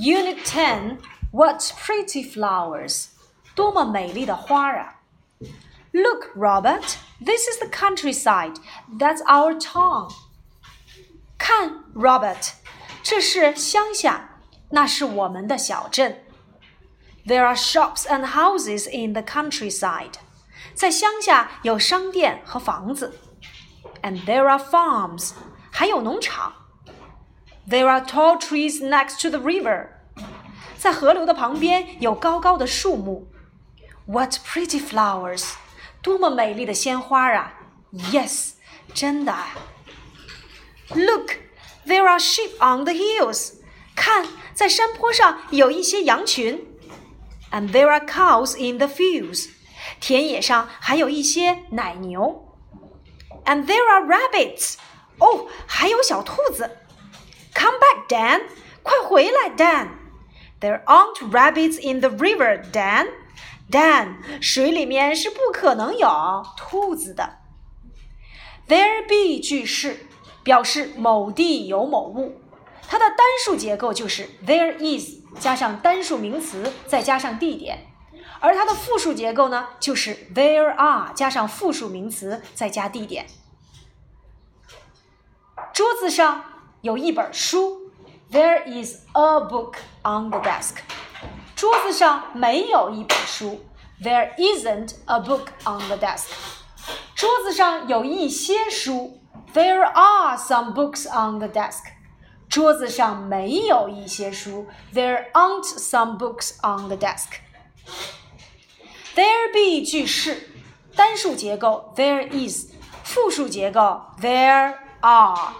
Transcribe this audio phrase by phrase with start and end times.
[0.00, 0.98] Unit 10
[1.32, 3.08] What pretty flowers!
[3.54, 5.00] 多么美丽的花儿啊！
[5.92, 8.56] Look, Robert, this is the countryside.
[8.98, 10.12] That's our town.
[11.38, 12.52] 看，Robert，
[13.02, 16.22] 这是乡下，那是我们的小镇。
[17.26, 20.14] There are shops and houses in the countryside.
[20.74, 23.18] 在乡下有商店和房子。
[24.02, 25.32] And there are farms.
[25.70, 26.52] 还有农场。
[27.68, 29.88] There are tall trees next to the river.
[30.78, 33.28] 在河流的旁边有高高的树木。
[34.06, 35.54] What pretty flowers!
[36.00, 37.54] 多么美丽的鲜花啊！
[37.92, 38.52] Yes，
[38.94, 39.34] 真的。
[40.90, 41.32] Look,
[41.84, 43.54] there are sheep on the hills.
[43.96, 46.64] 看，在山坡上有一些羊群。
[47.50, 49.48] And there are cows in the fields.
[50.00, 52.54] 田野上还有一些奶牛。
[53.44, 54.74] And there are rabbits.
[55.18, 56.78] 哦，还有小兔子。
[57.53, 58.43] Come back, Dan.
[58.83, 59.89] 快回来，Dan.
[60.59, 63.07] There aren't rabbits in the river, Dan.
[63.69, 67.37] Dan，水里面是不可能有兔子的。
[68.67, 70.07] There be 句式
[70.43, 72.41] 表示某地有某物，
[72.87, 77.87] 它的单数结构就是 there is 加上单数名词再加上地点，
[78.39, 83.27] 而它的复数结构呢就是 there are 加上复数名词再加地点。
[85.73, 87.92] 桌子上有一本书，
[88.30, 90.76] There is a book on the desk。
[91.54, 93.64] 桌子上没有一本书，
[94.02, 96.28] There isn't a book on the desk。
[97.14, 99.20] 桌子上有一些书，
[99.54, 101.80] There are some books on the desk。
[102.48, 110.50] 桌子上没有一些书，There aren't some books on the desk。There be 句式，
[110.94, 115.54] 单数结构 There is，复数结构 There are.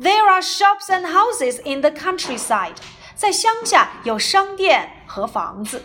[0.00, 2.76] There are shops and houses in the countryside.
[3.14, 5.82] 在乡下有商店和房子。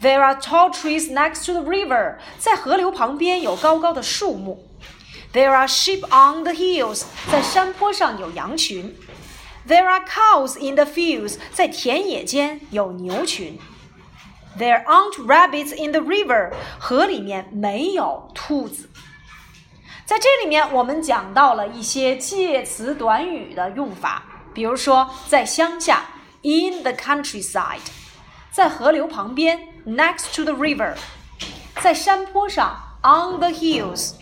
[0.00, 2.18] There are tall trees next to the river.
[2.38, 4.66] 在河流旁边有高高的树木。
[5.32, 7.04] There are sheep on the hills.
[7.30, 8.96] 在山坡上有羊群。
[9.68, 11.38] There are cows in the fields.
[11.52, 13.58] 在田野间有牛群。
[14.58, 16.52] There aren't rabbits in the river.
[16.78, 18.90] 河里面没有兔子。
[20.05, 24.23] 在这里面，我们讲到了一些介词短语的用法，
[24.53, 26.05] 比如说在乡下。
[26.47, 27.79] in the countryside，
[28.51, 30.93] 在河流旁边，next to the river，
[31.81, 34.13] 在山坡上，on the hills，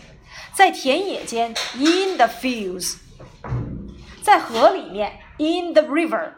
[0.54, 2.96] 在田野间，in the fields，
[4.22, 6.32] 在河里面，in the river。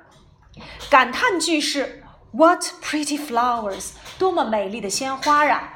[0.91, 2.03] 感叹句是
[2.33, 3.91] What pretty flowers！
[4.19, 5.76] 多么美丽的鲜花啊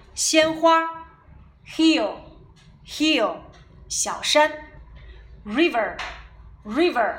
[0.23, 1.07] 鲜花。
[1.65, 2.13] Hill,
[2.85, 3.37] hill，
[3.89, 4.51] 小山。
[5.43, 5.97] River,
[6.63, 7.15] river，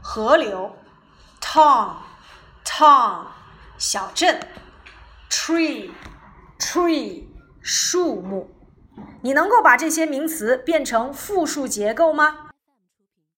[0.00, 0.76] 河流。
[1.40, 1.96] Town。
[2.64, 3.26] town
[3.76, 4.40] 小镇
[5.28, 5.90] ，tree
[6.60, 7.24] tree
[7.60, 8.46] 树木，
[9.22, 12.50] 你能够把这些名词变成复数结构吗？